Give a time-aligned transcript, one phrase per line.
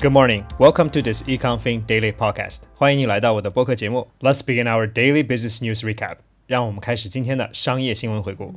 [0.00, 0.44] Good morning.
[0.58, 2.62] Welcome to this EconFin Daily Podcast.
[2.74, 4.08] 欢迎你来到我的播客节目。
[4.20, 6.16] Let's begin our daily business news recap.
[6.46, 8.54] 让我们开始今天的商业新闻回顾。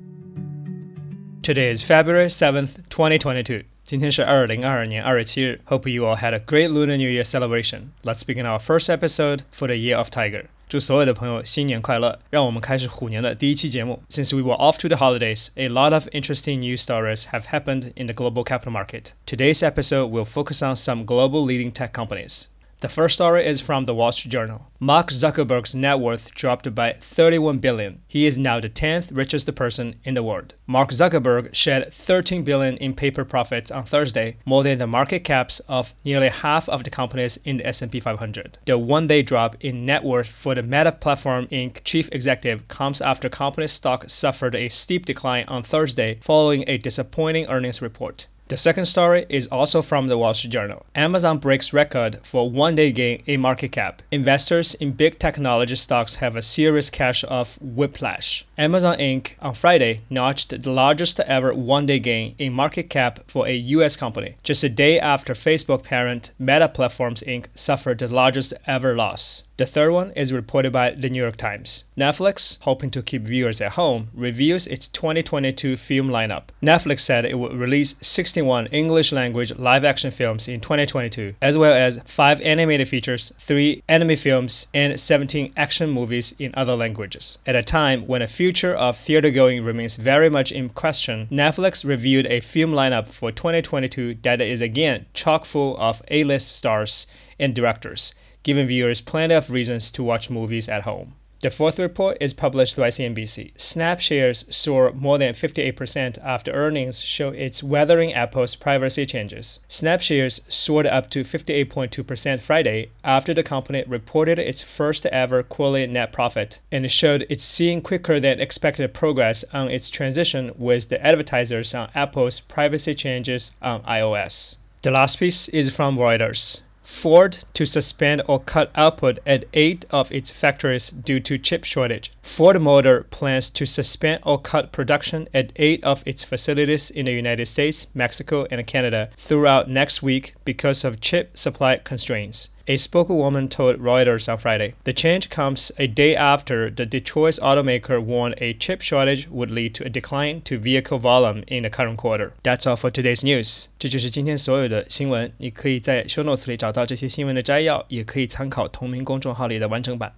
[1.43, 3.65] Today is February 7th, 2022.
[3.89, 5.61] 今天是二零二二年二月七日。
[5.66, 7.89] Hope you all had a great Lunar New Year celebration.
[8.04, 10.45] Let's begin our first episode for the Year of Tiger.
[10.68, 12.18] 祝所有的朋友新年快乐！
[12.32, 14.02] 让我们开始虎年的第一期节目。
[14.09, 18.07] Since we were off to the holidays, a lot of interesting news stories have happened in
[18.07, 19.11] the global capital market.
[19.27, 22.47] Today's episode will focus on some global leading tech companies.
[22.80, 24.70] The first story is from the Wall Street Journal.
[24.79, 28.00] Mark Zuckerberg's net worth dropped by 31 billion.
[28.08, 30.54] He is now the 10th richest person in the world.
[30.66, 35.61] Mark Zuckerberg shed 13 billion in paper profits on Thursday, more than the market caps
[35.69, 38.56] of nearly half of the companies in the S&P 500.
[38.64, 41.84] The one-day drop in net worth for the Meta Platform Inc.
[41.84, 47.44] chief executive comes after company stock suffered a steep decline on Thursday following a disappointing
[47.50, 48.27] earnings report.
[48.50, 50.84] The second story is also from the Wall Street Journal.
[50.97, 54.02] Amazon breaks record for one day gain in market cap.
[54.11, 58.44] Investors in big technology stocks have a serious cash of whiplash.
[58.58, 59.34] Amazon Inc.
[59.41, 63.94] on Friday notched the largest ever one day gain in market cap for a US
[63.94, 67.46] company, just a day after Facebook parent Meta Platforms Inc.
[67.55, 69.44] suffered the largest ever loss.
[69.58, 71.84] The third one is reported by the New York Times.
[71.96, 76.44] Netflix, hoping to keep viewers at home, reveals its 2022 film lineup.
[76.62, 77.94] Netflix said it will release
[78.41, 83.83] 61 English language live action films in 2022, as well as 5 animated features, 3
[83.86, 87.36] anime films, and 17 action movies in other languages.
[87.46, 91.84] At a time when the future of theater going remains very much in question, Netflix
[91.84, 97.06] reviewed a film lineup for 2022 that is again chock full of A list stars
[97.38, 101.12] and directors giving viewers plenty of reasons to watch movies at home.
[101.42, 103.52] The fourth report is published by CNBC.
[103.58, 109.61] Snap shares soar more than 58% after earnings show it's weathering Apple's privacy changes.
[109.66, 115.86] Snap shares soared up to 58.2% Friday after the company reported its first ever quarterly
[115.86, 121.02] net profit and showed it's seeing quicker than expected progress on its transition with the
[121.02, 124.58] advertisers on Apple's privacy changes on iOS.
[124.83, 126.61] The last piece is from Reuters.
[126.83, 132.11] Ford to suspend or cut output at eight of its factories due to chip shortage.
[132.23, 137.13] Ford Motor plans to suspend or cut production at eight of its facilities in the
[137.13, 143.48] United States, Mexico, and Canada throughout next week because of chip supply constraints A spokeswoman
[143.48, 144.74] told Reuters on Friday.
[144.84, 149.74] The change comes a day after the Detroit automaker warned a chip shortage would lead
[149.76, 152.34] to a decline to vehicle volume in the current quarter.
[152.44, 153.68] That's all for today's news.
[153.78, 155.31] 这就是今天所有的新闻。
[155.38, 160.14] 你可以在 show notes 里找到这些新闻的摘要，也可以参考同名公众号里的完整版。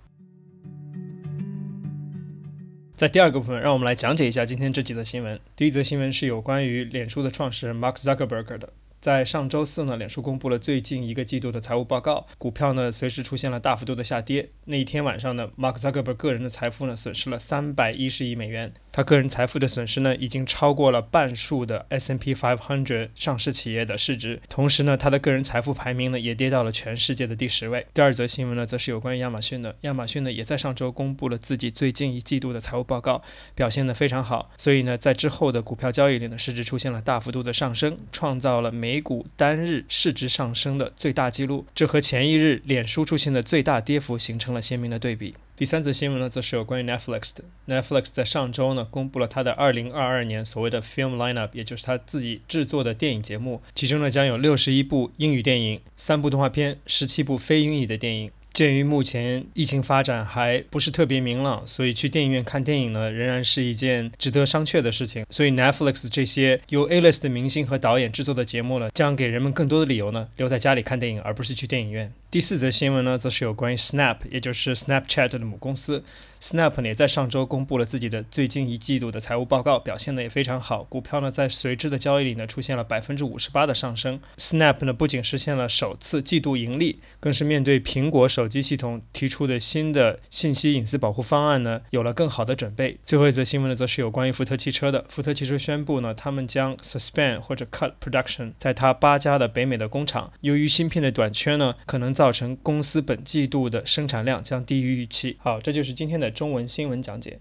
[2.95, 5.39] 在第二个部分，让我们来讲解一下今天这几则新闻。
[5.55, 8.69] 第一则新闻是有关于脸书的创始人 Mark Zuckerberg 的。
[9.02, 14.50] 在上周四呢，脸书公布了最近一个季度的财务报告，股票呢随时出现了大幅度的下跌。
[14.66, 24.40] 那一天晚上呢，Mark Zuckerberg 个人的财富呢损失了三百一十亿美元，他个人财富的损失呢已经超过了半数的 S&P 500上市企业的市值。
[24.48, 27.84] 同时呢，他的个人财富排名呢也跌到了全世界的第十位。
[27.92, 29.74] 第二则新闻呢，则是有关于亚马逊的。
[29.80, 33.20] 亚马逊呢也在上周公布了自己最近一季度的财务报告，
[33.56, 34.52] 表现得非常好。
[34.56, 41.64] 所以呢，在之后的股票交易里呢，市值出现了大幅度的上升，创造了美股单日市值上升的最大记录。
[41.74, 45.34] 这和前一日脸书出现的最大跌幅形成了鲜明的对比。
[45.56, 47.44] 第三则新闻呢，则是有关于 Netflix 的。
[47.66, 58.30] Netflix 在上周呢，公布了它的2022年所谓的 Film Lineup，也就是它自己制作的电影节目，其中呢将有61部英语电影、三部动画片、17部非英语的电影。
[58.52, 65.24] 鉴于目前疫情发展还不是特别明朗，所以去电影院看电影呢，仍然是一件值得商榷的事情。
[65.30, 72.12] 所以 Netflix 这些由 A-list 的明星和导演制作的节目呢，将给人们更多的理由呢，留在家里看电影，而不是去电影院。
[72.32, 76.02] 第四则新闻呢，则是有关于 Snap，也就是 Snapchat 的母公司。
[76.40, 80.82] Snap 呢，也在上周公布了自己的最近一季度的财务报告，表现的也非常好。
[80.82, 84.18] 股票呢，在随之的交易里呢，出现了百分之五十八的上升。
[84.38, 92.98] Snap 呢，不仅实现了首次季度盈利，更是面对苹果手机系统提出的新的信息隐私保护方案呢，有了更好的准备。
[93.04, 95.04] 最后一则新闻呢，则是有关于福特汽车的。
[95.10, 100.32] 福特汽车宣布呢，他们将 suspend 或者 cut production 在它八家的北美的工厂。
[100.40, 105.36] 由于芯片的短缺呢，可能造造成公司本季度的生产量将低于预期。
[105.40, 106.30] 好，这就是今天的。
[106.30, 107.40] 中文新闻讲解。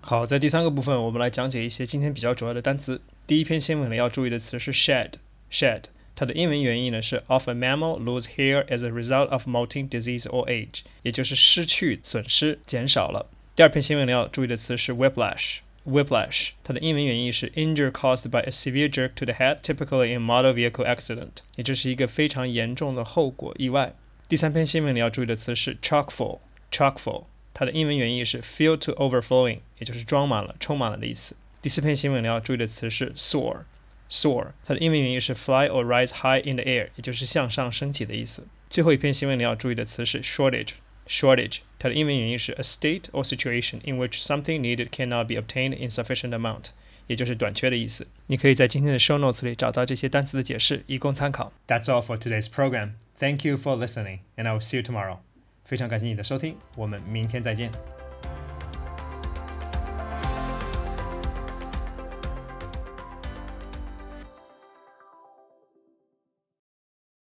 [0.00, 3.00] 好，在第三个部分，我们来讲解一些今天比较主要的单词。
[3.26, 5.84] 第一篇新闻呢，要注意的词是 shed，shed，
[6.14, 13.30] 它的英文原意呢是 of a mammal lose hair as a result of molting disease or age，也就是失去、损失、减少了。
[13.54, 15.60] 第二篇新闻呢，要注意的词是 whiplash。
[15.85, 23.93] whiplash，它的英文原意是 injury caused by a severe jerk to the head, typically in motor vehicle accident，也就是一个非常严重的后果意外。
[24.27, 31.35] 第三篇新闻里要注意的词是 chock full，chock full，它的英文原意是 fill to overflowing，也就是装满了、充满了的意思。
[31.61, 38.47] 第四篇新闻里要注意的词是 soar，soar，它的英文原意是 fly or rise high in the air，也就是向上升起的意思。
[38.69, 40.73] 最后一篇新闻里要注意的词是 shortage。
[41.07, 46.69] shortage，它的英文原意是 a state or situation in which something needed cannot be obtained in sufficient amount，
[47.07, 48.07] 也就是短缺的意思。
[48.27, 51.51] 你可以在今天的 show notes 里找到这些单词的解释，以供参考。
[51.67, 52.91] That's all for today's program.
[53.17, 55.17] Thank you for listening, and I will see you tomorrow.
[55.65, 57.94] 非常感谢你的收听，我们明天再见。